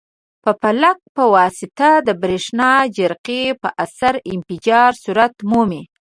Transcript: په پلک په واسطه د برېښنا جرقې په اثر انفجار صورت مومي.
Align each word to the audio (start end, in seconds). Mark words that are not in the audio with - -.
په 0.43 0.51
پلک 0.61 0.97
په 1.15 1.23
واسطه 1.35 1.89
د 2.07 2.09
برېښنا 2.21 2.71
جرقې 2.97 3.43
په 3.61 3.69
اثر 3.83 4.13
انفجار 4.33 4.91
صورت 5.03 5.33
مومي. 5.49 5.83